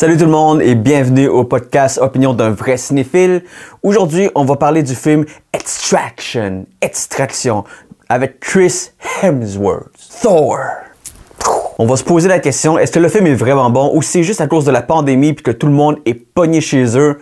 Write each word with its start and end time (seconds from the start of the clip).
Salut 0.00 0.16
tout 0.16 0.24
le 0.24 0.30
monde 0.30 0.62
et 0.62 0.76
bienvenue 0.76 1.28
au 1.28 1.44
podcast 1.44 1.98
Opinion 1.98 2.32
d'un 2.32 2.52
vrai 2.52 2.78
cinéphile. 2.78 3.44
Aujourd'hui, 3.82 4.30
on 4.34 4.46
va 4.46 4.56
parler 4.56 4.82
du 4.82 4.94
film 4.94 5.26
Extraction, 5.52 6.64
Extraction, 6.80 7.64
avec 8.08 8.40
Chris 8.40 8.92
Hemsworth, 9.22 9.92
Thor. 10.22 10.56
On 11.78 11.84
va 11.84 11.98
se 11.98 12.04
poser 12.04 12.30
la 12.30 12.38
question, 12.38 12.78
est-ce 12.78 12.92
que 12.92 12.98
le 12.98 13.10
film 13.10 13.26
est 13.26 13.34
vraiment 13.34 13.68
bon 13.68 13.90
ou 13.94 14.00
c'est 14.00 14.22
juste 14.22 14.40
à 14.40 14.46
cause 14.46 14.64
de 14.64 14.70
la 14.70 14.80
pandémie 14.80 15.34
puis 15.34 15.42
que 15.42 15.50
tout 15.50 15.66
le 15.66 15.74
monde 15.74 15.98
est 16.06 16.14
pogné 16.14 16.62
chez 16.62 16.96
eux? 16.96 17.18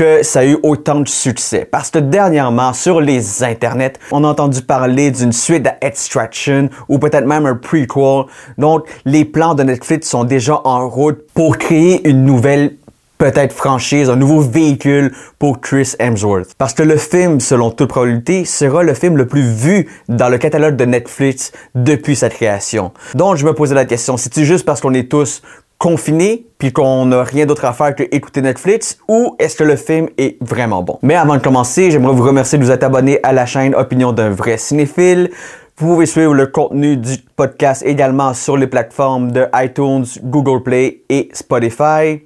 Que 0.00 0.22
ça 0.22 0.40
a 0.40 0.44
eu 0.46 0.56
autant 0.62 1.00
de 1.00 1.08
succès. 1.08 1.68
Parce 1.70 1.90
que 1.90 1.98
dernièrement, 1.98 2.72
sur 2.72 3.02
les 3.02 3.44
internets, 3.44 3.92
on 4.12 4.24
a 4.24 4.28
entendu 4.28 4.62
parler 4.62 5.10
d'une 5.10 5.30
suite 5.30 5.66
à 5.66 5.76
Extraction 5.82 6.70
ou 6.88 6.98
peut-être 6.98 7.26
même 7.26 7.44
un 7.44 7.54
prequel. 7.54 8.24
Donc, 8.56 8.88
les 9.04 9.26
plans 9.26 9.54
de 9.54 9.62
Netflix 9.62 10.08
sont 10.08 10.24
déjà 10.24 10.58
en 10.64 10.88
route 10.88 11.18
pour 11.34 11.58
créer 11.58 12.08
une 12.08 12.24
nouvelle 12.24 12.76
peut-être 13.18 13.52
franchise, 13.52 14.08
un 14.08 14.16
nouveau 14.16 14.40
véhicule 14.40 15.12
pour 15.38 15.60
Chris 15.60 15.92
Hemsworth. 15.98 16.54
Parce 16.56 16.72
que 16.72 16.82
le 16.82 16.96
film, 16.96 17.38
selon 17.38 17.70
toute 17.70 17.90
probabilité, 17.90 18.46
sera 18.46 18.82
le 18.82 18.94
film 18.94 19.18
le 19.18 19.26
plus 19.26 19.42
vu 19.42 19.86
dans 20.08 20.30
le 20.30 20.38
catalogue 20.38 20.76
de 20.76 20.86
Netflix 20.86 21.52
depuis 21.74 22.16
sa 22.16 22.30
création. 22.30 22.92
Donc, 23.14 23.36
je 23.36 23.44
me 23.44 23.52
posais 23.52 23.74
la 23.74 23.84
question, 23.84 24.16
c'est-tu 24.16 24.46
juste 24.46 24.64
parce 24.64 24.80
qu'on 24.80 24.94
est 24.94 25.10
tous 25.10 25.42
confinés 25.80 26.46
puis 26.58 26.72
qu'on 26.72 27.06
n'a 27.06 27.24
rien 27.24 27.46
d'autre 27.46 27.64
à 27.64 27.72
faire 27.72 27.94
que 27.96 28.02
écouter 28.12 28.42
Netflix 28.42 28.98
ou 29.08 29.34
est-ce 29.38 29.56
que 29.56 29.64
le 29.64 29.76
film 29.76 30.10
est 30.18 30.36
vraiment 30.42 30.82
bon? 30.82 30.98
Mais 31.02 31.14
avant 31.14 31.36
de 31.36 31.42
commencer, 31.42 31.90
j'aimerais 31.90 32.12
vous 32.12 32.22
remercier 32.22 32.58
de 32.58 32.64
vous 32.64 32.70
être 32.70 32.84
abonné 32.84 33.18
à 33.22 33.32
la 33.32 33.46
chaîne 33.46 33.74
Opinion 33.74 34.12
d'un 34.12 34.28
vrai 34.28 34.58
cinéphile. 34.58 35.30
Vous 35.78 35.86
pouvez 35.86 36.04
suivre 36.04 36.34
le 36.34 36.46
contenu 36.46 36.98
du 36.98 37.16
podcast 37.34 37.82
également 37.84 38.34
sur 38.34 38.58
les 38.58 38.66
plateformes 38.66 39.32
de 39.32 39.48
iTunes, 39.54 40.04
Google 40.22 40.62
Play 40.62 41.02
et 41.08 41.30
Spotify. 41.32 42.22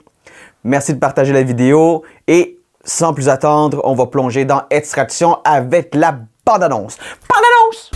Merci 0.64 0.94
de 0.94 0.98
partager 0.98 1.32
la 1.32 1.44
vidéo 1.44 2.02
et 2.26 2.58
sans 2.82 3.14
plus 3.14 3.28
attendre, 3.28 3.80
on 3.84 3.94
va 3.94 4.06
plonger 4.06 4.44
dans 4.44 4.62
Extraction 4.70 5.38
avec 5.44 5.94
la 5.94 6.18
bande-annonce. 6.44 6.98
Bande-annonce! 7.28 7.92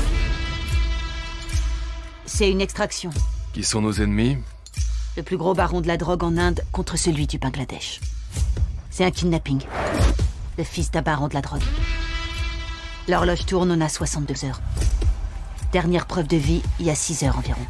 C'est 2.27 2.49
une 2.49 2.61
extraction. 2.61 3.11
Qui 3.53 3.65
sont 3.65 3.81
nos 3.81 3.93
ennemis? 3.93 4.37
Le 5.19 5.25
plus 5.25 5.37
gros 5.37 5.53
baron 5.53 5.81
de 5.81 5.89
la 5.89 5.97
drogue 5.97 6.23
en 6.23 6.37
Inde 6.37 6.61
contre 6.71 6.97
celui 6.97 7.27
du 7.27 7.39
Bangladesh. 7.39 8.01
C'est 8.89 9.05
un 9.05 9.11
kidnapping. 9.11 9.61
Le 10.57 10.63
fils 10.63 10.93
d'un 10.93 11.03
baron 11.03 11.27
de 11.27 11.35
la 11.35 11.41
drogue. 11.41 11.65
L'horloge 13.09 13.45
tourne, 13.45 13.73
on 13.73 13.81
a 13.81 13.89
62 13.89 14.45
heures. 14.45 14.61
Dernière 15.73 16.07
preuve 16.07 16.29
de 16.29 16.37
vie, 16.37 16.63
il 16.79 16.87
y 16.87 16.91
a 16.91 16.95
6 16.95 17.25
heures 17.25 17.37
environ. 17.37 17.67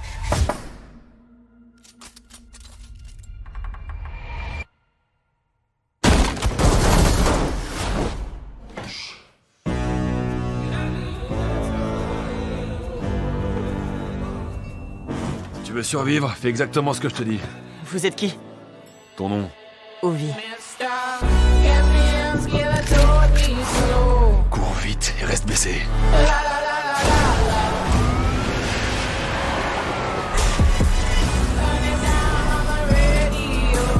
Veux 15.79 15.84
survivre 15.84 16.31
Fais 16.31 16.48
exactement 16.48 16.93
ce 16.93 17.01
que 17.01 17.09
je 17.09 17.15
te 17.15 17.23
dis. 17.23 17.39
Vous 17.84 18.05
êtes 18.05 18.17
qui 18.17 18.37
Ton 19.17 19.29
nom 19.29 19.51
Ovi. 20.03 20.33
Cours 24.51 24.75
vite 24.83 25.15
et 25.21 25.25
reste 25.25 25.47
baissé. 25.47 25.75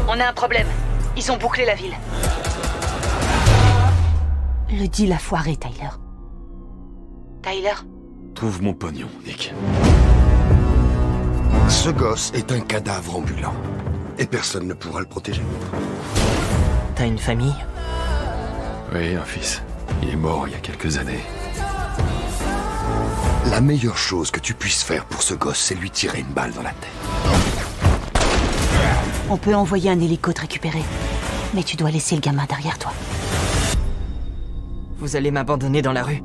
On 0.09 0.21
a 0.21 0.29
un 0.29 0.33
problème. 0.33 0.67
Ils 1.17 1.31
ont 1.31 1.37
bouclé 1.37 1.65
la 1.65 1.75
ville. 1.75 1.95
Le 4.71 4.87
deal 4.89 5.13
a 5.13 5.19
foiré, 5.19 5.57
Tyler. 5.57 5.91
Tyler 7.43 7.75
Trouve 8.35 8.63
mon 8.63 8.75
pognon, 8.75 9.09
Nick. 9.25 9.53
Ce 11.69 11.91
gosse 11.91 12.33
est 12.35 12.51
un 12.51 12.61
cadavre 12.61 13.17
ambulant. 13.17 13.53
Et 14.19 14.27
personne 14.27 14.67
ne 14.67 14.73
pourra 14.73 15.01
le 15.01 15.07
protéger. 15.07 15.43
T'as 16.95 17.07
une 17.07 17.19
famille? 17.19 17.55
Oui, 18.95 19.15
un 19.15 19.25
fils. 19.25 19.63
Il 20.03 20.09
est 20.09 20.17
mort 20.17 20.49
il 20.49 20.53
y 20.53 20.57
a 20.57 20.61
quelques 20.61 20.97
années. 20.97 21.21
La 23.51 23.61
meilleure 23.61 23.99
chose 23.99 24.31
que 24.31 24.41
tu 24.41 24.55
puisses 24.55 24.83
faire 24.83 25.05
pour 25.05 25.23
ce 25.23 25.35
gosse, 25.35 25.59
c'est 25.59 25.75
lui 25.75 25.91
tirer 25.91 26.21
une 26.21 26.33
balle 26.33 26.53
dans 26.53 26.63
la 26.63 26.71
tête. 26.71 26.89
On 29.29 29.37
peut 29.37 29.55
envoyer 29.55 29.91
un 29.91 30.01
hélico 30.01 30.33
te 30.33 30.41
récupérer. 30.41 30.83
Mais 31.55 31.63
tu 31.63 31.77
dois 31.77 31.91
laisser 31.91 32.15
le 32.15 32.23
gamin 32.23 32.47
derrière 32.47 32.79
toi. 32.79 32.93
Vous 34.99 35.17
allez 35.17 35.31
m'abandonner 35.31 35.83
dans 35.83 35.93
la 35.93 36.03
rue 36.03 36.23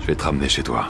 Je 0.00 0.06
vais 0.06 0.16
te 0.16 0.24
ramener 0.24 0.48
chez 0.48 0.62
toi. 0.62 0.88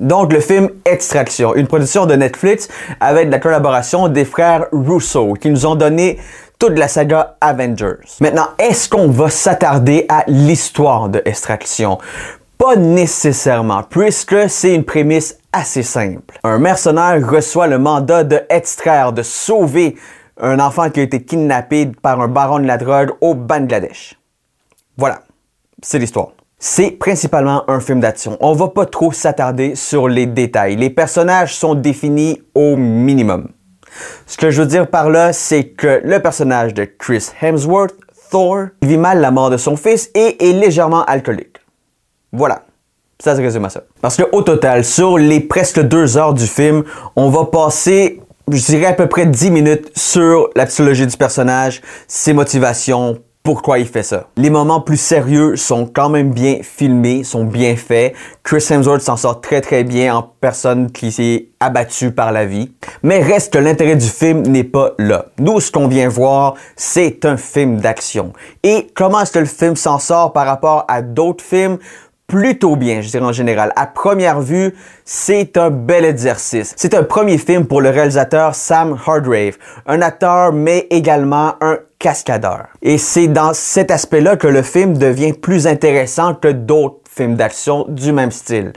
Donc, 0.00 0.32
le 0.32 0.40
film 0.40 0.70
Extraction, 0.86 1.54
une 1.54 1.66
production 1.66 2.06
de 2.06 2.14
Netflix 2.14 2.68
avec 3.00 3.30
la 3.30 3.38
collaboration 3.38 4.08
des 4.08 4.24
frères 4.24 4.66
Russo 4.72 5.34
qui 5.34 5.50
nous 5.50 5.66
ont 5.66 5.74
donné 5.74 6.18
toute 6.58 6.78
la 6.78 6.88
saga 6.88 7.36
Avengers. 7.42 7.98
Maintenant, 8.20 8.48
est-ce 8.58 8.88
qu'on 8.88 9.08
va 9.08 9.28
s'attarder 9.28 10.06
à 10.08 10.24
l'histoire 10.26 11.10
de 11.10 11.20
Extraction? 11.26 11.98
Pas 12.56 12.76
nécessairement, 12.76 13.82
puisque 13.82 14.48
c'est 14.48 14.74
une 14.74 14.84
prémisse 14.84 15.36
assez 15.52 15.82
simple. 15.82 16.38
Un 16.44 16.58
mercenaire 16.58 17.20
reçoit 17.30 17.66
le 17.66 17.78
mandat 17.78 18.24
de 18.24 18.40
extraire, 18.48 19.12
de 19.12 19.22
sauver 19.22 19.96
un 20.40 20.60
enfant 20.60 20.88
qui 20.88 21.00
a 21.00 21.02
été 21.02 21.22
kidnappé 21.22 21.92
par 22.00 22.22
un 22.22 22.28
baron 22.28 22.58
de 22.58 22.66
la 22.66 22.78
drogue 22.78 23.10
au 23.20 23.34
Bangladesh. 23.34 24.18
Voilà, 24.96 25.20
c'est 25.82 25.98
l'histoire. 25.98 26.28
C'est 26.62 26.90
principalement 26.90 27.64
un 27.70 27.80
film 27.80 28.00
d'action. 28.00 28.36
On 28.40 28.52
va 28.52 28.68
pas 28.68 28.84
trop 28.84 29.12
s'attarder 29.12 29.74
sur 29.74 30.08
les 30.08 30.26
détails. 30.26 30.76
Les 30.76 30.90
personnages 30.90 31.54
sont 31.56 31.74
définis 31.74 32.42
au 32.54 32.76
minimum. 32.76 33.48
Ce 34.26 34.36
que 34.36 34.50
je 34.50 34.60
veux 34.60 34.68
dire 34.68 34.86
par 34.86 35.08
là, 35.08 35.32
c'est 35.32 35.68
que 35.68 36.02
le 36.04 36.20
personnage 36.20 36.74
de 36.74 36.84
Chris 36.84 37.30
Hemsworth, 37.40 37.94
Thor, 38.30 38.66
vit 38.82 38.98
mal 38.98 39.22
la 39.22 39.30
mort 39.30 39.48
de 39.48 39.56
son 39.56 39.74
fils 39.74 40.10
et 40.14 40.50
est 40.50 40.52
légèrement 40.52 41.02
alcoolique. 41.06 41.56
Voilà. 42.30 42.66
Ça 43.18 43.34
se 43.34 43.40
résume 43.40 43.64
à 43.64 43.70
ça. 43.70 43.84
Parce 44.02 44.18
que 44.18 44.24
au 44.30 44.42
total, 44.42 44.84
sur 44.84 45.16
les 45.16 45.40
presque 45.40 45.80
deux 45.80 46.18
heures 46.18 46.34
du 46.34 46.46
film, 46.46 46.84
on 47.16 47.30
va 47.30 47.46
passer, 47.46 48.20
je 48.50 48.62
dirais 48.66 48.86
à 48.86 48.92
peu 48.92 49.06
près 49.06 49.24
10 49.24 49.50
minutes 49.50 49.90
sur 49.96 50.50
la 50.54 50.66
psychologie 50.66 51.06
du 51.06 51.16
personnage, 51.16 51.80
ses 52.06 52.34
motivations, 52.34 53.18
pourquoi 53.42 53.78
il 53.78 53.86
fait 53.86 54.02
ça? 54.02 54.28
Les 54.36 54.50
moments 54.50 54.82
plus 54.82 54.98
sérieux 54.98 55.56
sont 55.56 55.86
quand 55.86 56.10
même 56.10 56.30
bien 56.30 56.58
filmés, 56.62 57.24
sont 57.24 57.44
bien 57.44 57.74
faits. 57.74 58.14
Chris 58.42 58.64
Hemsworth 58.68 59.00
s'en 59.00 59.16
sort 59.16 59.40
très 59.40 59.62
très 59.62 59.82
bien 59.82 60.14
en 60.14 60.22
personne 60.22 60.92
qui 60.92 61.10
s'est 61.10 61.46
abattue 61.58 62.10
par 62.10 62.32
la 62.32 62.44
vie. 62.44 62.70
Mais 63.02 63.22
reste 63.22 63.52
que 63.54 63.58
l'intérêt 63.58 63.96
du 63.96 64.06
film 64.06 64.42
n'est 64.42 64.64
pas 64.64 64.92
là. 64.98 65.26
Nous, 65.38 65.58
ce 65.60 65.72
qu'on 65.72 65.88
vient 65.88 66.08
voir, 66.08 66.54
c'est 66.76 67.24
un 67.24 67.38
film 67.38 67.80
d'action. 67.80 68.34
Et 68.62 68.88
comment 68.94 69.22
est-ce 69.22 69.32
que 69.32 69.38
le 69.38 69.46
film 69.46 69.74
s'en 69.74 69.98
sort 69.98 70.34
par 70.34 70.46
rapport 70.46 70.84
à 70.88 71.00
d'autres 71.00 71.44
films? 71.44 71.78
Plutôt 72.26 72.76
bien, 72.76 73.00
je 73.00 73.08
dirais 73.08 73.24
en 73.24 73.32
général. 73.32 73.72
À 73.74 73.86
première 73.86 74.40
vue, 74.40 74.72
c'est 75.04 75.56
un 75.56 75.70
bel 75.70 76.04
exercice. 76.04 76.74
C'est 76.76 76.94
un 76.94 77.02
premier 77.02 77.38
film 77.38 77.66
pour 77.66 77.80
le 77.80 77.88
réalisateur 77.88 78.54
Sam 78.54 78.96
Hargrave, 79.04 79.56
un 79.86 80.00
acteur 80.00 80.52
mais 80.52 80.86
également 80.90 81.54
un 81.60 81.78
cascadeur. 82.00 82.68
Et 82.82 82.98
c'est 82.98 83.28
dans 83.28 83.52
cet 83.54 83.92
aspect-là 83.92 84.36
que 84.36 84.48
le 84.48 84.62
film 84.62 84.98
devient 84.98 85.34
plus 85.34 85.68
intéressant 85.68 86.34
que 86.34 86.48
d'autres 86.48 86.98
films 87.08 87.36
d'action 87.36 87.84
du 87.88 88.12
même 88.12 88.32
style. 88.32 88.72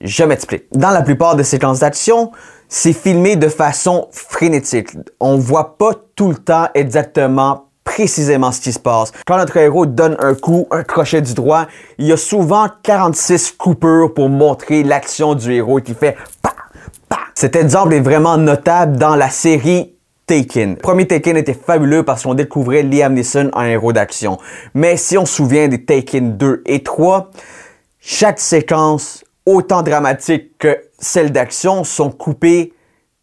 Je 0.00 0.24
m'explique. 0.24 0.64
Dans 0.72 0.90
la 0.90 1.02
plupart 1.02 1.36
des 1.36 1.44
séquences 1.44 1.80
d'action, 1.80 2.32
c'est 2.68 2.94
filmé 2.94 3.36
de 3.36 3.48
façon 3.48 4.08
frénétique. 4.10 4.88
On 5.20 5.36
voit 5.36 5.76
pas 5.76 5.92
tout 6.16 6.30
le 6.30 6.36
temps 6.36 6.68
exactement 6.74 7.68
précisément 7.84 8.50
ce 8.50 8.62
qui 8.62 8.72
se 8.72 8.78
passe. 8.78 9.12
Quand 9.26 9.36
notre 9.36 9.58
héros 9.58 9.84
donne 9.84 10.16
un 10.18 10.34
coup, 10.34 10.66
un 10.70 10.82
crochet 10.82 11.20
du 11.20 11.34
droit, 11.34 11.66
il 11.98 12.06
y 12.06 12.12
a 12.12 12.16
souvent 12.16 12.68
46 12.82 13.52
coupures 13.52 14.14
pour 14.14 14.30
montrer 14.30 14.82
l'action 14.82 15.34
du 15.34 15.52
héros 15.52 15.80
qui 15.80 15.94
fait 15.94 16.16
pa, 16.42 16.54
pa. 17.10 17.18
Cet 17.34 17.56
exemple 17.56 17.92
est 17.92 18.00
vraiment 18.00 18.38
notable 18.38 18.96
dans 18.96 19.16
la 19.16 19.28
série 19.28 19.93
Taken. 20.26 20.74
Le 20.74 20.80
premier 20.80 21.06
Taken 21.06 21.36
était 21.36 21.54
fabuleux 21.54 22.02
parce 22.02 22.22
qu'on 22.22 22.34
découvrait 22.34 22.82
Liam 22.82 23.14
Neeson 23.14 23.50
en 23.52 23.62
héros 23.62 23.92
d'action. 23.92 24.38
Mais 24.74 24.96
si 24.96 25.18
on 25.18 25.26
se 25.26 25.34
souvient 25.34 25.68
des 25.68 25.84
Taken 25.84 26.36
2 26.36 26.62
et 26.66 26.82
3, 26.82 27.30
chaque 28.00 28.40
séquence, 28.40 29.24
autant 29.46 29.82
dramatique 29.82 30.58
que 30.58 30.76
celle 30.98 31.32
d'action, 31.32 31.84
sont 31.84 32.10
coupées 32.10 32.72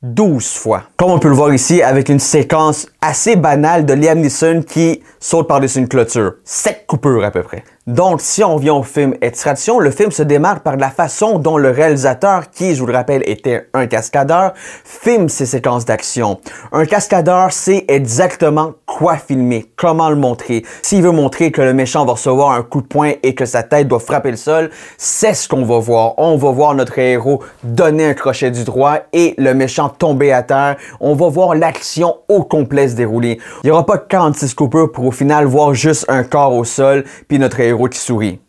12 0.04 0.54
fois. 0.54 0.84
Comme 0.98 1.12
on 1.12 1.20
peut 1.20 1.28
le 1.28 1.36
voir 1.36 1.54
ici 1.54 1.84
avec 1.84 2.10
une 2.10 2.20
séquence 2.20 2.88
assez 3.02 3.36
banale 3.36 3.86
de 3.86 3.94
Liam 3.94 4.20
Neeson 4.20 4.64
qui 4.68 5.04
saute 5.20 5.48
par-dessus 5.48 5.80
une 5.80 5.88
clôture. 5.88 6.34
Sept 6.44 6.86
coupures 6.88 7.24
à 7.24 7.32
peu 7.32 7.44
près. 7.44 7.64
Donc, 7.92 8.22
si 8.22 8.42
on 8.42 8.56
vient 8.56 8.76
au 8.76 8.84
film 8.84 9.16
Extraction, 9.20 9.78
le 9.78 9.92
film 9.92 10.12
se 10.12 10.24
démarre 10.24 10.62
par 10.62 10.78
la 10.78 10.90
façon 10.90 11.40
dont 11.40 11.58
le 11.58 11.72
réalisateur, 11.72 12.50
qui, 12.50 12.74
je 12.74 12.80
vous 12.80 12.86
le 12.86 12.94
rappelle, 12.94 13.22
était 13.26 13.68
un 13.74 13.86
cascadeur, 13.86 14.54
filme 14.86 15.28
ses 15.28 15.46
séquences 15.46 15.84
d'action. 15.84 16.40
Un 16.72 16.86
cascadeur 16.86 17.52
sait 17.52 17.84
exactement 17.90 18.72
quoi 18.86 19.18
filmer, 19.18 19.66
comment 19.76 20.10
le 20.10 20.16
montrer. 20.16 20.64
S'il 20.82 21.04
veut 21.04 21.12
montrer 21.12 21.52
que 21.52 21.62
le 21.62 21.74
méchant 21.74 22.06
va 22.06 22.14
recevoir 22.14 22.52
un 22.52 22.64
coup 22.64 22.82
de 22.82 22.88
poing 22.88 23.12
et 23.24 23.36
que 23.36 23.46
sa 23.46 23.62
tête 23.62 23.90
doit 23.90 24.00
frapper 24.00 24.32
le 24.32 24.38
sol, 24.38 24.70
c'est 24.98 25.34
ce 25.34 25.50
qu'on 25.50 25.66
va 25.66 25.80
voir. 25.80 26.14
On 26.18 26.38
va 26.38 26.52
voir 26.52 26.74
notre 26.76 26.98
héros 26.98 27.44
donner 27.62 28.06
un 28.06 28.14
crochet 28.14 28.52
du 28.52 28.64
droit 28.64 29.00
et 29.12 29.36
le 29.38 29.54
méchant 29.54 29.90
tomber 29.90 30.32
à 30.32 30.44
terre. 30.44 30.78
On 31.02 31.14
va 31.14 31.28
voir 31.28 31.56
l'action 31.56 32.20
au 32.30 32.44
complet 32.44 32.88
se 32.88 32.96
dérouler. 32.96 33.40
Il 33.64 33.68
n'y 33.68 33.72
aura 33.72 33.86
pas 33.86 33.98
46 33.98 34.54
coupures 34.54 34.94
pour 34.94 35.06
au 35.08 35.12
final 35.12 35.44
voir 35.44 35.74
juste 35.74 36.06
un 36.08 36.24
corps 36.24 36.54
au 36.54 36.64
sol 36.64 37.04
puis 37.28 37.38
notre 37.38 37.60
héros 37.60 37.81
qui 37.88 38.00
sourit. 38.00 38.40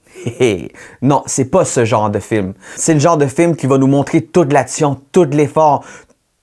non, 1.03 1.23
c'est 1.27 1.47
pas 1.47 1.65
ce 1.65 1.85
genre 1.85 2.11
de 2.11 2.19
film. 2.19 2.55
C'est 2.77 2.95
le 2.95 3.01
genre 3.01 3.17
de 3.17 3.27
film 3.27 3.57
qui 3.57 3.67
va 3.67 3.79
nous 3.79 3.87
montrer 3.87 4.23
toute 4.23 4.53
l'action, 4.53 5.01
tout 5.11 5.25
l'effort, 5.25 5.85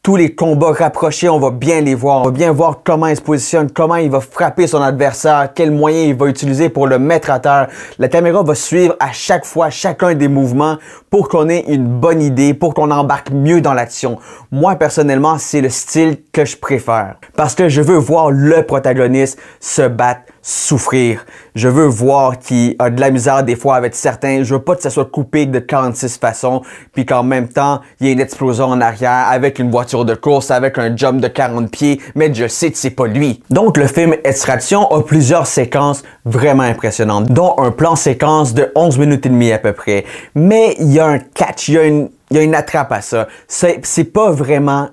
tous 0.02 0.16
les 0.16 0.34
combats 0.34 0.72
rapprochés, 0.72 1.28
on 1.28 1.40
va 1.40 1.52
bien 1.52 1.82
les 1.82 1.94
voir. 1.94 2.22
On 2.22 2.26
va 2.26 2.32
bien 2.32 2.52
voir 2.54 2.80
comment 2.84 3.08
il 3.08 3.18
se 3.18 3.22
positionne, 3.22 3.70
comment 3.70 3.98
il 3.98 4.10
va 4.10 4.22
frapper 4.22 4.66
son 4.66 4.82
adversaire, 4.82 5.50
quels 5.54 5.72
moyens 5.72 6.08
il 6.08 6.16
va 6.16 6.28
utiliser 6.28 6.70
pour 6.70 6.88
le 6.88 6.98
mettre 6.98 7.30
à 7.30 7.40
terre. 7.40 7.68
La 7.98 8.08
caméra 8.08 8.42
va 8.42 8.56
suivre 8.56 8.96
à 9.00 9.12
chaque 9.12 9.46
fois 9.46 9.70
chacun 9.70 10.16
des 10.16 10.30
mouvements 10.30 10.78
pour 11.10 11.28
qu'on 11.28 11.50
ait 11.50 11.66
une 11.68 11.86
bonne 11.86 12.22
idée, 12.22 12.54
pour 12.54 12.74
qu'on 12.74 12.92
embarque 12.92 13.30
mieux 13.32 13.60
dans 13.60 13.74
l'action. 13.74 14.18
Moi, 14.52 14.76
personnellement, 14.76 15.38
c'est 15.38 15.62
le 15.62 15.70
style 15.70 16.18
que 16.32 16.46
je 16.46 16.56
préfère. 16.56 17.18
Parce 17.36 17.54
que 17.54 17.68
je 17.68 17.82
veux 17.82 17.98
voir 17.98 18.32
le 18.32 18.64
protagoniste 18.64 19.38
se 19.60 19.82
battre 19.82 20.22
souffrir. 20.50 21.26
Je 21.54 21.68
veux 21.68 21.86
voir 21.86 22.40
qu'il 22.40 22.76
a 22.80 22.90
de 22.90 23.00
la 23.00 23.12
misère 23.12 23.44
des 23.44 23.56
fois 23.56 23.76
avec 23.76 23.94
certains. 23.94 24.42
Je 24.42 24.56
veux 24.56 24.62
pas 24.62 24.76
que 24.76 24.82
ça 24.82 24.90
soit 24.90 25.06
coupé 25.06 25.46
de 25.46 25.60
46 25.60 26.18
façons, 26.18 26.64
puis 26.92 27.06
qu'en 27.06 27.22
même 27.22 27.50
temps, 27.50 27.82
il 28.00 28.08
y 28.08 28.10
ait 28.10 28.14
une 28.14 28.20
explosion 28.20 28.66
en 28.66 28.82
arrière 28.82 29.28
avec 29.30 29.60
une 29.60 29.70
voiture 29.70 30.06
de 30.06 30.16
course, 30.16 30.50
avec 30.50 30.80
un 30.80 30.96
jump 30.96 31.22
de 31.22 31.28
40 31.28 31.70
pieds, 31.70 32.02
mais 32.16 32.34
je 32.34 32.48
sais 32.48 32.72
que 32.72 32.80
c'est 32.80 32.90
pas 32.90 33.06
lui. 33.06 33.44
Donc 33.52 33.78
le 33.78 33.86
film 33.86 34.16
Extraction 34.24 34.90
a 34.92 35.04
plusieurs 35.04 35.46
séquences 35.46 36.02
vraiment 36.26 36.64
impressionnantes, 36.64 37.32
dont 37.32 37.54
un 37.60 37.70
plan 37.70 37.96
séquence 37.96 38.56
de 38.56 38.72
11 38.74 38.98
minutes 38.98 39.28
et 39.28 39.30
demie 39.30 39.52
à 39.52 39.60
peu 39.60 39.74
près. 39.74 40.04
Mais 40.34 40.76
il 40.80 40.92
y 40.92 41.00
a 41.00 41.06
un 41.06 41.20
catch, 41.20 41.68
il 41.68 41.76
y 41.76 41.78
a 41.78 41.84
une, 41.84 42.10
il 42.32 42.38
y 42.38 42.40
a 42.40 42.44
une 42.44 42.56
attrape 42.56 42.92
à 42.92 43.02
ça. 43.02 43.28
C'est 43.48 44.04
pas 44.06 44.32
vraiment 44.32 44.90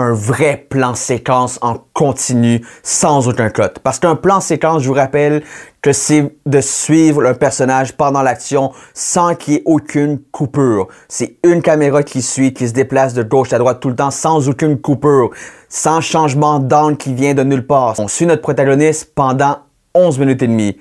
un 0.00 0.12
vrai 0.12 0.66
plan 0.68 0.94
séquence 0.94 1.58
en 1.62 1.76
continu 1.92 2.64
sans 2.82 3.28
aucun 3.28 3.50
cut. 3.50 3.78
Parce 3.82 3.98
qu'un 3.98 4.16
plan 4.16 4.40
séquence, 4.40 4.82
je 4.82 4.88
vous 4.88 4.94
rappelle 4.94 5.42
que 5.82 5.92
c'est 5.92 6.34
de 6.46 6.60
suivre 6.60 7.22
le 7.22 7.34
personnage 7.34 7.96
pendant 7.96 8.22
l'action 8.22 8.72
sans 8.94 9.34
qu'il 9.34 9.54
y 9.54 9.56
ait 9.58 9.62
aucune 9.64 10.18
coupure. 10.32 10.88
C'est 11.08 11.36
une 11.44 11.62
caméra 11.62 12.02
qui 12.02 12.22
suit, 12.22 12.52
qui 12.52 12.68
se 12.68 12.72
déplace 12.72 13.14
de 13.14 13.22
gauche 13.22 13.52
à 13.52 13.58
droite 13.58 13.80
tout 13.80 13.88
le 13.88 13.96
temps 13.96 14.10
sans 14.10 14.48
aucune 14.48 14.80
coupure, 14.80 15.30
sans 15.68 16.00
changement 16.00 16.58
d'angle 16.58 16.96
qui 16.96 17.14
vient 17.14 17.34
de 17.34 17.42
nulle 17.42 17.66
part. 17.66 17.94
On 17.98 18.08
suit 18.08 18.26
notre 18.26 18.42
protagoniste 18.42 19.12
pendant 19.14 19.58
11 19.94 20.18
minutes 20.18 20.42
et 20.42 20.48
demie. 20.48 20.76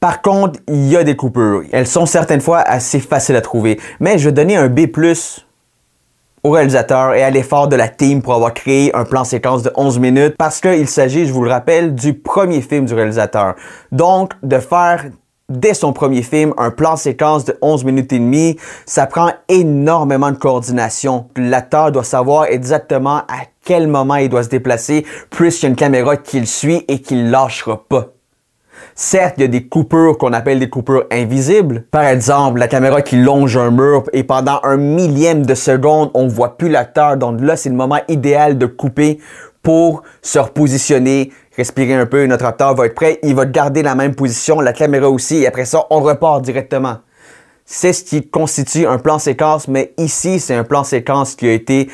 Par 0.00 0.20
contre, 0.22 0.60
il 0.68 0.88
y 0.88 0.96
a 0.96 1.04
des 1.04 1.16
coupures. 1.16 1.62
Elles 1.72 1.86
sont 1.86 2.06
certaines 2.06 2.40
fois 2.40 2.58
assez 2.58 3.00
faciles 3.00 3.36
à 3.36 3.40
trouver. 3.40 3.80
Mais 3.98 4.18
je 4.18 4.28
vais 4.28 4.32
donner 4.32 4.56
un 4.56 4.68
B+, 4.68 4.86
au 6.46 6.50
réalisateur 6.50 7.14
et 7.14 7.24
à 7.24 7.30
l'effort 7.30 7.66
de 7.66 7.74
la 7.74 7.88
team 7.88 8.22
pour 8.22 8.34
avoir 8.34 8.54
créé 8.54 8.94
un 8.94 9.04
plan 9.04 9.24
séquence 9.24 9.64
de 9.64 9.72
11 9.74 9.98
minutes 9.98 10.36
parce 10.38 10.60
qu'il 10.60 10.86
s'agit, 10.86 11.26
je 11.26 11.32
vous 11.32 11.42
le 11.42 11.50
rappelle, 11.50 11.94
du 11.94 12.14
premier 12.14 12.60
film 12.60 12.84
du 12.84 12.94
réalisateur. 12.94 13.56
Donc, 13.90 14.32
de 14.44 14.58
faire 14.60 15.06
dès 15.48 15.74
son 15.74 15.92
premier 15.92 16.22
film 16.22 16.54
un 16.56 16.70
plan 16.70 16.94
séquence 16.94 17.44
de 17.44 17.58
11 17.62 17.84
minutes 17.84 18.12
et 18.12 18.20
demie, 18.20 18.56
ça 18.86 19.06
prend 19.06 19.32
énormément 19.48 20.30
de 20.30 20.36
coordination. 20.36 21.26
L'acteur 21.36 21.90
doit 21.90 22.04
savoir 22.04 22.44
exactement 22.44 23.16
à 23.16 23.42
quel 23.64 23.88
moment 23.88 24.14
il 24.14 24.28
doit 24.28 24.44
se 24.44 24.48
déplacer, 24.48 25.04
puisqu'il 25.30 25.64
y 25.64 25.66
a 25.66 25.70
une 25.70 25.76
caméra 25.76 26.16
qui 26.16 26.38
le 26.38 26.46
suit 26.46 26.84
et 26.86 27.00
qui 27.00 27.16
ne 27.16 27.28
lâchera 27.28 27.82
pas. 27.88 28.15
Certes, 28.98 29.34
il 29.36 29.42
y 29.42 29.44
a 29.44 29.48
des 29.48 29.66
coupures 29.66 30.16
qu'on 30.16 30.32
appelle 30.32 30.58
des 30.58 30.70
coupures 30.70 31.04
invisibles. 31.12 31.84
Par 31.90 32.06
exemple, 32.06 32.58
la 32.58 32.66
caméra 32.66 33.02
qui 33.02 33.16
longe 33.16 33.54
un 33.58 33.70
mur 33.70 34.04
et 34.14 34.24
pendant 34.24 34.58
un 34.62 34.78
millième 34.78 35.44
de 35.44 35.54
seconde, 35.54 36.10
on 36.14 36.28
voit 36.28 36.56
plus 36.56 36.70
l'acteur. 36.70 37.18
Donc 37.18 37.42
là, 37.42 37.56
c'est 37.56 37.68
le 37.68 37.74
moment 37.74 38.00
idéal 38.08 38.56
de 38.56 38.64
couper 38.64 39.18
pour 39.62 40.02
se 40.22 40.38
repositionner, 40.38 41.30
respirer 41.58 41.92
un 41.92 42.06
peu. 42.06 42.24
Notre 42.24 42.46
acteur 42.46 42.74
va 42.74 42.86
être 42.86 42.94
prêt. 42.94 43.18
Il 43.22 43.34
va 43.34 43.44
garder 43.44 43.82
la 43.82 43.94
même 43.94 44.14
position, 44.14 44.62
la 44.62 44.72
caméra 44.72 45.10
aussi. 45.10 45.42
Et 45.42 45.46
après 45.46 45.66
ça, 45.66 45.84
on 45.90 46.00
repart 46.00 46.40
directement. 46.40 46.96
C'est 47.66 47.92
ce 47.92 48.02
qui 48.02 48.26
constitue 48.26 48.86
un 48.86 48.96
plan 48.96 49.18
séquence, 49.18 49.68
mais 49.68 49.92
ici, 49.98 50.40
c'est 50.40 50.54
un 50.54 50.64
plan 50.64 50.84
séquence 50.84 51.34
qui 51.34 51.46
a 51.46 51.52
été 51.52 51.90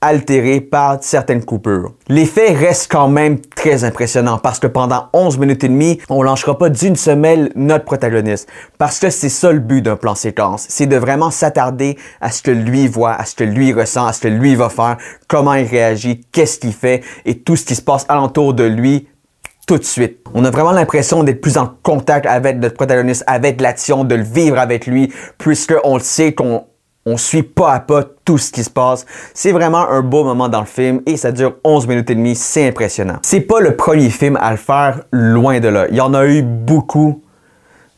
altéré 0.00 0.60
par 0.60 0.98
certaines 1.02 1.44
coupures. 1.44 1.92
L'effet 2.08 2.52
reste 2.52 2.90
quand 2.90 3.08
même 3.08 3.40
très 3.40 3.84
impressionnant 3.84 4.38
parce 4.38 4.58
que 4.58 4.66
pendant 4.66 5.08
11 5.12 5.38
minutes 5.38 5.64
et 5.64 5.68
demie, 5.68 6.00
on 6.08 6.22
lâchera 6.22 6.56
pas 6.56 6.70
d'une 6.70 6.96
semelle 6.96 7.52
notre 7.54 7.84
protagoniste. 7.84 8.48
Parce 8.78 8.98
que 8.98 9.10
c'est 9.10 9.28
ça 9.28 9.52
le 9.52 9.58
but 9.58 9.82
d'un 9.82 9.96
plan 9.96 10.14
séquence. 10.14 10.66
C'est 10.68 10.86
de 10.86 10.96
vraiment 10.96 11.30
s'attarder 11.30 11.98
à 12.20 12.30
ce 12.30 12.42
que 12.42 12.50
lui 12.50 12.88
voit, 12.88 13.12
à 13.12 13.24
ce 13.24 13.34
que 13.34 13.44
lui 13.44 13.72
ressent, 13.72 14.06
à 14.06 14.12
ce 14.12 14.20
que 14.20 14.28
lui 14.28 14.54
va 14.54 14.70
faire, 14.70 14.96
comment 15.28 15.54
il 15.54 15.66
réagit, 15.66 16.22
qu'est-ce 16.32 16.58
qu'il 16.58 16.72
fait 16.72 17.02
et 17.26 17.38
tout 17.38 17.56
ce 17.56 17.64
qui 17.64 17.74
se 17.74 17.82
passe 17.82 18.06
alentour 18.08 18.54
de 18.54 18.64
lui 18.64 19.08
tout 19.66 19.78
de 19.78 19.84
suite. 19.84 20.18
On 20.34 20.44
a 20.44 20.50
vraiment 20.50 20.72
l'impression 20.72 21.22
d'être 21.22 21.40
plus 21.40 21.56
en 21.56 21.70
contact 21.84 22.26
avec 22.26 22.58
notre 22.58 22.74
protagoniste, 22.74 23.22
avec 23.28 23.60
l'action, 23.60 24.02
de 24.02 24.16
le 24.16 24.24
vivre 24.24 24.58
avec 24.58 24.86
lui, 24.86 25.12
puisque 25.38 25.74
on 25.84 25.94
le 25.94 26.02
sait 26.02 26.32
qu'on 26.32 26.64
on 27.10 27.16
suit 27.16 27.42
pas 27.42 27.72
à 27.72 27.80
pas 27.80 28.04
tout 28.24 28.38
ce 28.38 28.52
qui 28.52 28.62
se 28.62 28.70
passe. 28.70 29.04
C'est 29.34 29.52
vraiment 29.52 29.88
un 29.88 30.02
beau 30.02 30.22
moment 30.22 30.48
dans 30.48 30.60
le 30.60 30.66
film 30.66 31.00
et 31.06 31.16
ça 31.16 31.32
dure 31.32 31.54
11 31.64 31.88
minutes 31.88 32.10
et 32.10 32.14
demie. 32.14 32.36
C'est 32.36 32.68
impressionnant. 32.68 33.16
C'est 33.22 33.40
pas 33.40 33.60
le 33.60 33.76
premier 33.76 34.10
film 34.10 34.38
à 34.40 34.52
le 34.52 34.56
faire, 34.56 35.00
loin 35.10 35.58
de 35.60 35.68
là. 35.68 35.86
Il 35.90 35.96
y 35.96 36.00
en 36.00 36.14
a 36.14 36.26
eu 36.26 36.42
beaucoup 36.42 37.22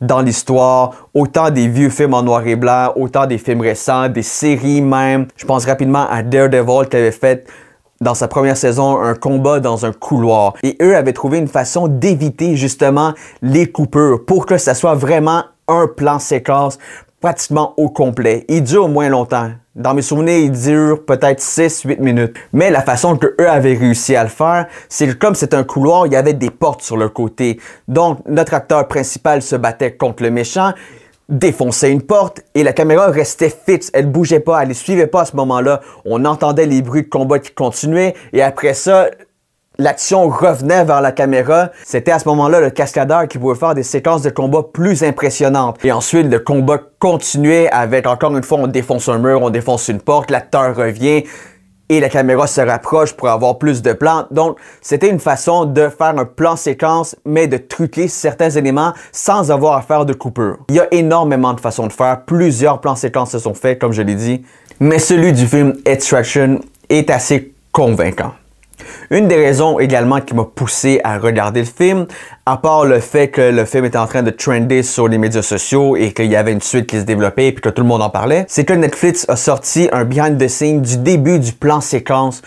dans 0.01 0.21
l'histoire, 0.21 1.09
autant 1.15 1.51
des 1.51 1.69
vieux 1.69 1.91
films 1.91 2.15
en 2.15 2.23
noir 2.23 2.45
et 2.47 2.57
blanc, 2.57 2.93
autant 2.97 3.27
des 3.27 3.39
films 3.39 3.61
récents, 3.61 4.09
des 4.09 4.23
séries 4.23 4.81
même. 4.81 5.27
Je 5.37 5.47
pense 5.47 5.65
rapidement 5.65 6.09
à 6.11 6.23
Daredevil 6.23 6.89
qui 6.89 6.97
avait 6.97 7.13
fait 7.13 7.47
dans 8.01 8.15
sa 8.15 8.27
première 8.27 8.57
saison 8.57 9.01
un 9.01 9.15
combat 9.15 9.61
dans 9.61 9.87
un 9.87 9.93
couloir. 9.93 10.55
Et 10.65 10.77
eux 10.83 10.97
avaient 10.97 11.13
trouvé 11.13 11.39
une 11.39 11.49
façon 11.49 11.87
d'éviter 11.87 12.57
justement 12.57 13.13
les 13.43 13.71
coupures 13.71 14.25
pour 14.25 14.47
que 14.47 14.59
ça 14.59 14.75
soit 14.75 14.95
vraiment 14.95 15.45
un 15.69 15.87
plan 15.87 16.19
séquence 16.19 16.79
pratiquement 17.23 17.73
au 17.79 17.89
complet. 17.89 18.45
Il 18.49 18.65
dure 18.65 18.89
moins 18.89 19.09
longtemps. 19.09 19.53
Dans 19.75 19.95
mes 19.95 20.03
souvenirs, 20.03 20.39
il 20.39 20.51
dure 20.51 21.07
peut-être 21.07 21.41
6-8 21.41 22.01
minutes. 22.01 22.37
Mais 22.53 22.71
la 22.71 22.83
façon 22.83 23.17
que 23.17 23.35
eux 23.41 23.49
avaient 23.49 23.75
réussi 23.75 24.15
à 24.15 24.25
le 24.25 24.29
faire, 24.29 24.67
c'est 24.91 25.19
comme 25.19 25.35
c'est 25.35 25.55
un 25.55 25.65
couloir, 25.65 26.07
il 26.07 26.13
y 26.13 26.17
avait 26.17 26.35
des 26.35 26.51
portes 26.51 26.83
sur 26.83 26.99
le 26.99 27.09
côté. 27.09 27.59
Donc, 27.89 28.19
notre 28.29 28.53
acteur 28.53 28.87
principal 28.87 29.41
se 29.41 29.57
battait 29.57 29.93
contre 29.93 30.25
le 30.25 30.31
méchant, 30.31 30.73
défonçait 31.29 31.91
une 31.91 32.03
porte 32.03 32.43
et 32.55 32.65
la 32.65 32.73
caméra 32.73 33.07
restait 33.07 33.51
fixe. 33.65 33.91
Elle 33.95 34.11
bougeait 34.11 34.41
pas, 34.41 34.61
elle 34.61 34.69
ne 34.69 34.75
suivait 34.75 35.07
pas 35.07 35.23
à 35.23 35.25
ce 35.25 35.37
moment-là. 35.37 35.81
On 36.05 36.25
entendait 36.27 36.67
les 36.67 36.83
bruits 36.83 37.05
de 37.05 37.09
combat 37.09 37.39
qui 37.39 37.53
continuaient 37.53 38.15
et 38.35 38.43
après 38.43 38.75
ça, 38.75 39.09
l'action 39.79 40.29
revenait 40.29 40.85
vers 40.85 41.01
la 41.01 41.13
caméra, 41.13 41.71
c'était 41.85 42.13
à 42.13 42.19
ce 42.19 42.29
moment-là 42.29 42.61
le 42.61 42.71
cascadeur 42.71 43.29
qui 43.29 43.39
pouvait 43.39 43.59
faire 43.59 43.75
des 43.75 43.83
séquences 43.83 44.23
de 44.23 44.31
combat 44.31 44.63
plus 44.73 45.03
impressionnantes. 45.03 45.85
Et 45.85 45.93
ensuite, 45.93 46.27
le 46.27 46.39
combat 46.39 46.79
continuait 46.99 47.69
avec, 47.71 48.07
encore 48.07 48.37
une 48.37 48.43
fois, 48.43 48.59
on 48.59 48.67
défonce 48.67 49.09
un 49.09 49.19
mur, 49.19 49.43
on 49.43 49.51
défonce 49.51 49.89
une 49.89 50.01
porte, 50.01 50.31
l'acteur 50.31 50.77
revient 50.77 51.25
et 51.89 52.01
la 52.01 52.09
caméra 52.09 52.47
se 52.47 52.61
rapproche 52.61 53.13
pour 53.13 53.29
avoir 53.29 53.59
plus 53.59 53.83
de 53.83 53.93
plans. 53.93 54.27
Donc, 54.31 54.59
c'était 54.81 55.11
une 55.11 55.21
façon 55.21 55.67
de 55.67 55.89
faire 55.89 56.19
un 56.19 56.25
plan 56.25 56.57
séquence, 56.57 57.17
mais 57.27 57.49
de 57.49 57.59
truquer 57.59 58.09
certains 58.09 58.51
éléments 58.51 58.95
sans 59.13 59.51
avoir 59.51 59.77
à 59.77 59.83
faire 59.83 60.07
de 60.07 60.15
coupure. 60.15 60.59
Il 60.71 60.77
y 60.77 60.81
a 60.81 60.87
énormément 60.91 61.53
de 61.53 61.61
façons 61.61 61.87
de 61.87 61.93
faire. 61.93 62.25
Plusieurs 62.25 62.81
plans 62.81 62.97
séquences 62.97 63.33
se 63.33 63.39
sont 63.39 63.55
faits, 63.55 63.79
comme 63.79 63.93
je 63.93 64.03
l'ai 64.03 64.15
dit. 64.15 64.43
Mais 64.81 64.99
celui 64.99 65.33
du 65.33 65.47
film 65.47 65.75
Extraction 65.85 66.61
est 66.89 67.11
assez 67.11 67.53
convaincant. 67.73 68.33
Une 69.11 69.29
des 69.29 69.37
raisons 69.37 69.79
également 69.79 70.21
qui 70.21 70.35
m'a 70.35 70.45
poussé 70.45 71.01
à 71.05 71.19
regarder 71.19 71.61
le 71.61 71.67
film, 71.67 72.07
à 72.47 72.57
part 72.57 72.85
le 72.85 73.01
fait 73.01 73.29
que 73.29 73.41
le 73.41 73.65
film 73.65 73.85
était 73.85 73.99
en 73.99 74.07
train 74.07 74.23
de 74.23 74.31
trender 74.31 74.83
sur 74.83 75.09
les 75.09 75.19
médias 75.19 75.43
sociaux 75.43 75.97
et 75.97 76.13
qu'il 76.13 76.27
y 76.27 76.37
avait 76.37 76.53
une 76.53 76.61
suite 76.61 76.87
qui 76.87 76.99
se 76.99 77.05
développait 77.05 77.49
et 77.49 77.55
que 77.55 77.69
tout 77.69 77.83
le 77.83 77.89
monde 77.89 78.03
en 78.03 78.11
parlait, 78.11 78.45
c'est 78.49 78.65
que 78.65 78.73
Netflix 78.73 79.27
a 79.29 79.37
sorti 79.37 79.89
un 79.93 80.05
behind 80.05 80.39
the 80.39 80.49
scenes 80.49 80.83
du 80.83 80.97
début 80.99 81.39
du 81.39 81.53
plan 81.53 81.81
séquence 81.81 82.43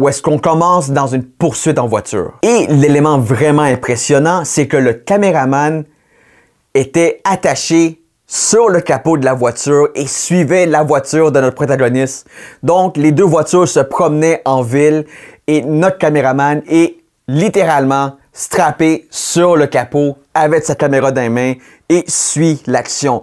où 0.00 0.08
est-ce 0.08 0.22
qu'on 0.22 0.38
commence 0.38 0.90
dans 0.90 1.08
une 1.08 1.24
poursuite 1.24 1.78
en 1.78 1.88
voiture. 1.88 2.34
Et 2.42 2.66
l'élément 2.68 3.18
vraiment 3.18 3.62
impressionnant, 3.62 4.44
c'est 4.44 4.68
que 4.68 4.76
le 4.76 4.92
caméraman 4.92 5.84
était 6.74 7.20
attaché 7.24 8.00
sur 8.28 8.68
le 8.68 8.80
capot 8.80 9.16
de 9.16 9.24
la 9.24 9.34
voiture 9.34 9.88
et 9.94 10.06
suivait 10.06 10.66
la 10.66 10.84
voiture 10.84 11.32
de 11.32 11.40
notre 11.40 11.56
protagoniste. 11.56 12.28
Donc, 12.62 12.96
les 12.96 13.10
deux 13.10 13.24
voitures 13.24 13.66
se 13.66 13.80
promenaient 13.80 14.42
en 14.44 14.62
ville 14.62 15.06
et 15.48 15.62
notre 15.62 15.98
caméraman 15.98 16.62
est 16.68 16.98
littéralement 17.26 18.16
strappé 18.32 19.08
sur 19.10 19.56
le 19.56 19.66
capot 19.66 20.18
avec 20.34 20.62
sa 20.64 20.76
caméra 20.76 21.10
dans 21.10 21.22
les 21.22 21.28
mains 21.28 21.54
et 21.88 22.04
suit 22.06 22.62
l'action. 22.66 23.22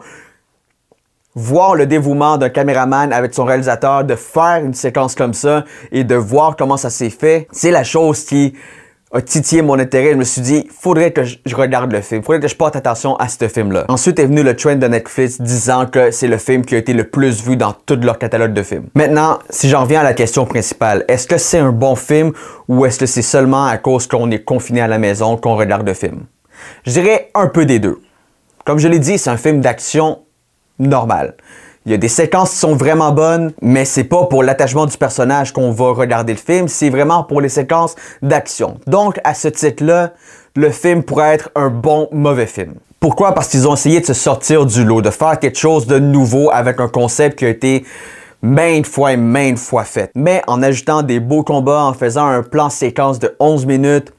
Voir 1.36 1.76
le 1.76 1.86
dévouement 1.86 2.38
d'un 2.38 2.50
caméraman 2.50 3.14
avec 3.14 3.34
son 3.34 3.46
réalisateur 3.46 4.04
de 4.04 4.16
faire 4.16 4.64
une 4.64 4.74
séquence 4.74 5.16
comme 5.16 5.34
ça 5.34 5.64
et 5.92 6.04
de 6.04 6.16
voir 6.16 6.56
comment 6.56 6.78
ça 6.78 6.90
s'est 6.90 7.10
fait, 7.10 7.48
c'est 7.52 7.72
la 7.72 7.84
chose 7.84 8.26
qui 8.26 8.54
a 9.14 9.22
titillé 9.22 9.62
mon 9.62 9.80
intérêt. 9.80 10.12
Je 10.12 10.18
me 10.18 10.24
suis 10.24 10.42
dit, 10.42 10.68
faudrait 10.70 11.12
que 11.12 11.24
je 11.24 11.56
regarde 11.56 11.92
le 11.92 12.02
film, 12.02 12.24
faudrait 12.24 12.40
que 12.40 12.48
je 12.48 12.56
porte 12.56 12.76
attention 12.76 13.16
à 13.18 13.28
ce 13.28 13.48
film-là. 13.48 13.86
Ensuite 13.88 14.20
est 14.20 14.26
venu 14.26 14.44
le 14.44 14.56
trend 14.56 14.76
de 14.76 14.88
Netflix 14.88 15.40
disant 15.42 15.86
que 15.86 16.12
c'est 16.12 16.28
le 16.28 16.38
film 16.38 16.66
qui 16.66 16.76
a 16.76 16.78
été 16.78 16.94
le 16.94 17.06
plus 17.06 17.44
vu 17.44 17.56
dans 17.56 17.74
tout 17.74 18.00
leur 18.02 18.20
catalogue 18.20 18.54
de 18.54 18.64
films. 18.64 18.88
Maintenant, 18.96 19.40
si 19.50 19.70
j'en 19.70 19.82
reviens 19.84 20.02
à 20.02 20.04
la 20.04 20.14
question 20.14 20.46
principale, 20.46 21.06
est-ce 21.08 21.28
que 21.28 21.38
c'est 21.38 21.60
un 21.60 21.72
bon 21.72 21.96
film 21.96 22.34
ou 22.68 22.86
est-ce 22.86 23.00
que 23.00 23.06
c'est 23.06 23.22
seulement 23.22 23.66
à 23.66 23.78
cause 23.78 24.08
qu'on 24.08 24.32
est 24.32 24.44
confiné 24.44 24.82
à 24.82 24.88
la 24.88 24.98
maison 24.98 25.38
qu'on 25.38 25.56
regarde 25.56 25.88
le 25.88 25.94
film? 25.94 26.24
Je 26.86 26.92
dirais 26.92 27.30
un 27.36 27.48
peu 27.48 27.66
des 27.66 27.80
deux. 27.80 28.00
Comme 28.66 28.80
je 28.80 28.88
l'ai 28.88 29.00
dit, 29.00 29.18
c'est 29.18 29.30
un 29.30 29.38
film 29.38 29.62
d'action 29.62 30.20
normal. 30.80 31.36
Il 31.86 31.92
y 31.92 31.94
a 31.94 31.98
des 31.98 32.08
séquences 32.08 32.50
qui 32.52 32.58
sont 32.58 32.76
vraiment 32.76 33.12
bonnes, 33.12 33.54
mais 33.62 33.86
c'est 33.86 34.06
pas 34.06 34.26
pour 34.26 34.42
l'attachement 34.42 34.88
du 34.88 34.98
personnage 34.98 35.54
qu'on 35.54 35.72
va 35.72 35.92
regarder 35.92 36.34
le 36.34 36.40
film, 36.40 36.68
c'est 36.68 36.90
vraiment 36.90 37.24
pour 37.24 37.42
les 37.42 37.50
séquences 37.50 37.96
d'action. 38.24 38.80
Donc, 38.88 39.20
à 39.24 39.36
ce 39.36 39.50
titre-là, 39.50 40.14
le 40.56 40.72
film 40.72 41.04
pourrait 41.04 41.36
être 41.36 41.52
un 41.54 41.70
bon 41.70 42.08
mauvais 42.12 42.48
film. 42.48 42.74
Pourquoi? 43.00 43.34
Parce 43.36 43.50
qu'ils 43.50 43.68
ont 43.68 43.76
essayé 43.76 44.00
de 44.00 44.06
se 44.08 44.16
sortir 44.16 44.66
du 44.66 44.84
lot, 44.84 45.04
de 45.04 45.12
faire 45.12 45.38
quelque 45.38 45.60
chose 45.60 45.86
de 45.86 46.00
nouveau 46.00 46.50
avec 46.52 46.80
un 46.80 46.88
concept 46.88 47.38
qui 47.38 47.46
a 47.46 47.50
été 47.50 47.86
maintes 48.42 48.88
fois 48.88 49.14
et 49.14 49.18
maintes 49.18 49.60
fois 49.60 49.84
fait. 49.84 50.10
Mais 50.16 50.42
en 50.48 50.64
ajoutant 50.64 51.04
des 51.04 51.20
beaux 51.20 51.44
combats, 51.44 51.84
en 51.84 51.94
faisant 51.94 52.26
un 52.26 52.42
plan 52.42 52.72
séquence 52.72 53.20
de 53.20 53.36
11 53.40 53.68
minutes, 53.68 54.12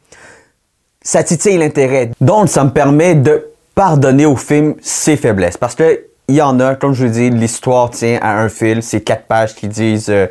ça 1.02 1.24
titille 1.24 1.58
l'intérêt. 1.58 2.12
Donc, 2.20 2.48
ça 2.48 2.62
me 2.62 2.70
permet 2.70 3.16
de 3.16 3.44
pardonner 3.74 4.24
au 4.24 4.36
film 4.36 4.76
ses 4.80 5.16
faiblesses. 5.16 5.56
Parce 5.56 5.74
que 5.74 6.06
il 6.28 6.34
y 6.34 6.42
en 6.42 6.58
a, 6.60 6.74
comme 6.74 6.92
je 6.92 7.06
vous 7.06 7.12
dis, 7.12 7.30
l'histoire 7.30 7.90
tient 7.90 8.18
à 8.20 8.40
un 8.40 8.48
fil. 8.48 8.82
C'est 8.82 9.00
quatre 9.00 9.26
pages 9.26 9.54
qui 9.54 9.68
disent 9.68 10.10
euh, 10.10 10.26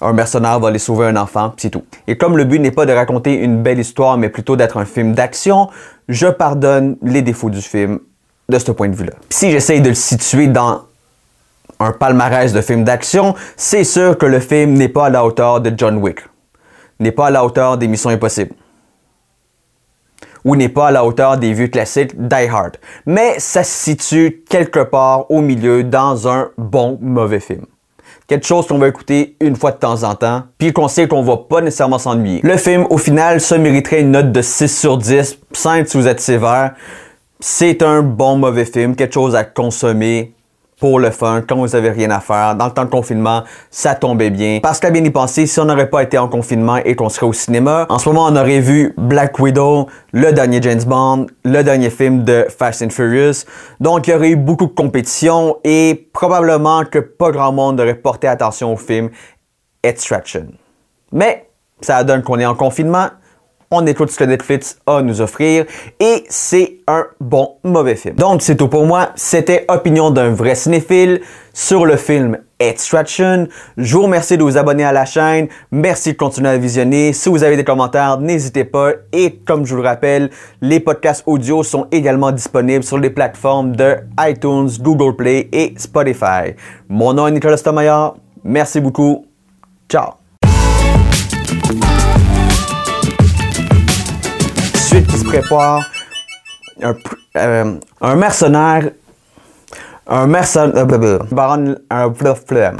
un 0.00 0.12
mercenaire 0.12 0.58
va 0.58 0.68
aller 0.68 0.78
sauver 0.78 1.06
un 1.06 1.16
enfant, 1.16 1.54
c'est 1.56 1.70
tout. 1.70 1.84
Et 2.06 2.16
comme 2.16 2.36
le 2.36 2.44
but 2.44 2.58
n'est 2.58 2.70
pas 2.70 2.86
de 2.86 2.92
raconter 2.92 3.34
une 3.34 3.62
belle 3.62 3.78
histoire, 3.78 4.16
mais 4.18 4.28
plutôt 4.28 4.56
d'être 4.56 4.78
un 4.78 4.84
film 4.84 5.14
d'action, 5.14 5.68
je 6.08 6.26
pardonne 6.26 6.96
les 7.02 7.22
défauts 7.22 7.50
du 7.50 7.60
film 7.60 8.00
de 8.48 8.58
ce 8.58 8.72
point 8.72 8.88
de 8.88 8.96
vue-là. 8.96 9.12
Si 9.28 9.50
j'essaye 9.50 9.80
de 9.80 9.90
le 9.90 9.94
situer 9.94 10.48
dans 10.48 10.82
un 11.78 11.92
palmarès 11.92 12.52
de 12.52 12.60
films 12.60 12.84
d'action, 12.84 13.34
c'est 13.56 13.84
sûr 13.84 14.18
que 14.18 14.26
le 14.26 14.40
film 14.40 14.74
n'est 14.74 14.88
pas 14.88 15.06
à 15.06 15.10
la 15.10 15.24
hauteur 15.24 15.60
de 15.60 15.72
John 15.76 15.98
Wick, 15.98 16.18
n'est 16.98 17.12
pas 17.12 17.28
à 17.28 17.30
la 17.30 17.44
hauteur 17.44 17.78
des 17.78 17.86
Missions 17.86 18.10
Impossibles 18.10 18.54
ou 20.44 20.56
n'est 20.56 20.68
pas 20.68 20.88
à 20.88 20.90
la 20.90 21.04
hauteur 21.04 21.36
des 21.36 21.52
vieux 21.52 21.68
classiques 21.68 22.12
Die 22.16 22.48
Hard. 22.50 22.76
Mais 23.06 23.38
ça 23.38 23.64
se 23.64 23.72
situe 23.72 24.42
quelque 24.48 24.80
part 24.80 25.30
au 25.30 25.40
milieu 25.40 25.84
dans 25.84 26.28
un 26.28 26.50
bon 26.56 26.98
mauvais 27.00 27.40
film. 27.40 27.66
Quelque 28.26 28.46
chose 28.46 28.66
qu'on 28.68 28.78
va 28.78 28.88
écouter 28.88 29.36
une 29.40 29.56
fois 29.56 29.72
de 29.72 29.78
temps 29.78 30.04
en 30.04 30.14
temps, 30.14 30.44
puis 30.56 30.72
qu'on 30.72 30.86
sait 30.86 31.08
qu'on 31.08 31.22
va 31.22 31.36
pas 31.36 31.60
nécessairement 31.60 31.98
s'ennuyer. 31.98 32.40
Le 32.44 32.56
film, 32.56 32.86
au 32.88 32.96
final, 32.96 33.40
se 33.40 33.56
mériterait 33.56 34.02
une 34.02 34.12
note 34.12 34.30
de 34.30 34.40
6 34.40 34.68
sur 34.68 34.98
10, 34.98 35.38
5 35.52 35.88
si 35.88 35.96
vous 35.96 36.06
êtes 36.06 36.20
sévère. 36.20 36.74
C'est 37.40 37.82
un 37.82 38.02
bon 38.02 38.36
mauvais 38.36 38.66
film, 38.66 38.94
quelque 38.94 39.14
chose 39.14 39.34
à 39.34 39.42
consommer 39.42 40.32
pour 40.80 40.98
le 40.98 41.10
fun, 41.10 41.42
quand 41.46 41.56
vous 41.56 41.76
avez 41.76 41.90
rien 41.90 42.10
à 42.10 42.20
faire. 42.20 42.56
Dans 42.56 42.64
le 42.64 42.72
temps 42.72 42.86
de 42.86 42.90
confinement, 42.90 43.44
ça 43.70 43.94
tombait 43.94 44.30
bien. 44.30 44.60
Parce 44.62 44.80
qu'à 44.80 44.90
bien 44.90 45.04
y 45.04 45.10
penser, 45.10 45.46
si 45.46 45.60
on 45.60 45.66
n'aurait 45.66 45.90
pas 45.90 46.02
été 46.02 46.16
en 46.16 46.26
confinement 46.26 46.78
et 46.78 46.96
qu'on 46.96 47.10
serait 47.10 47.26
au 47.26 47.34
cinéma, 47.34 47.86
en 47.90 47.98
ce 47.98 48.08
moment, 48.08 48.26
on 48.26 48.36
aurait 48.36 48.60
vu 48.60 48.94
Black 48.96 49.38
Widow, 49.38 49.88
le 50.12 50.32
dernier 50.32 50.60
James 50.62 50.82
Bond, 50.84 51.26
le 51.44 51.62
dernier 51.62 51.90
film 51.90 52.24
de 52.24 52.46
Fast 52.48 52.82
and 52.82 52.90
Furious. 52.90 53.44
Donc, 53.78 54.08
il 54.08 54.12
y 54.12 54.14
aurait 54.14 54.30
eu 54.30 54.36
beaucoup 54.36 54.66
de 54.66 54.72
compétition 54.72 55.58
et 55.64 56.08
probablement 56.14 56.84
que 56.84 56.98
pas 56.98 57.30
grand 57.30 57.52
monde 57.52 57.78
aurait 57.78 57.94
porté 57.94 58.26
attention 58.26 58.72
au 58.72 58.76
film 58.76 59.10
Extraction. 59.82 60.46
Mais, 61.12 61.46
ça 61.82 62.02
donne 62.04 62.22
qu'on 62.22 62.38
est 62.38 62.46
en 62.46 62.54
confinement, 62.54 63.08
on 63.72 63.86
écoute 63.86 64.10
ce 64.10 64.18
que 64.18 64.24
Netflix 64.24 64.78
a 64.86 64.96
à 64.96 65.02
nous 65.02 65.20
offrir 65.20 65.64
et 66.00 66.24
c'est 66.28 66.78
un 66.88 67.06
bon 67.20 67.54
mauvais 67.62 67.94
film. 67.94 68.16
Donc 68.16 68.42
c'est 68.42 68.56
tout 68.56 68.66
pour 68.66 68.84
moi, 68.84 69.10
c'était 69.14 69.64
Opinion 69.68 70.10
d'un 70.10 70.30
vrai 70.30 70.56
cinéphile 70.56 71.20
sur 71.52 71.86
le 71.86 71.96
film 71.96 72.38
Extraction. 72.58 73.46
Je 73.76 73.96
vous 73.96 74.02
remercie 74.02 74.36
de 74.36 74.42
vous 74.42 74.58
abonner 74.58 74.82
à 74.82 74.92
la 74.92 75.04
chaîne, 75.04 75.46
merci 75.70 76.12
de 76.12 76.16
continuer 76.16 76.48
à 76.48 76.58
visionner. 76.58 77.12
Si 77.12 77.28
vous 77.28 77.44
avez 77.44 77.56
des 77.56 77.62
commentaires, 77.62 78.18
n'hésitez 78.18 78.64
pas 78.64 78.90
et 79.12 79.36
comme 79.46 79.64
je 79.64 79.74
vous 79.74 79.80
le 79.80 79.86
rappelle, 79.86 80.30
les 80.60 80.80
podcasts 80.80 81.22
audio 81.26 81.62
sont 81.62 81.86
également 81.92 82.32
disponibles 82.32 82.84
sur 82.84 82.98
les 82.98 83.10
plateformes 83.10 83.76
de 83.76 83.98
iTunes, 84.18 84.68
Google 84.80 85.14
Play 85.14 85.48
et 85.52 85.74
Spotify. 85.76 86.54
Mon 86.88 87.14
nom 87.14 87.28
est 87.28 87.32
Nicolas 87.32 87.58
Tomayor, 87.58 88.16
merci 88.42 88.80
beaucoup, 88.80 89.26
ciao! 89.88 90.19
Suite 94.90 95.06
qui 95.06 95.18
se 95.18 95.24
prépare. 95.24 95.88
Un, 96.82 96.96
euh, 97.36 97.74
un 98.00 98.16
mercenaire. 98.16 98.90
Un 100.06 100.26
mercenaire. 100.26 100.84
Baron. 101.30 101.76
Un. 101.90 102.12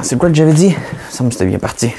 C'est 0.01 0.17
quoi 0.17 0.27
que 0.27 0.35
j'avais 0.35 0.53
dit? 0.53 0.75
Ça 1.09 1.23
me 1.23 1.31
c'était 1.31 1.45
bien 1.45 1.59
parti. 1.59 1.93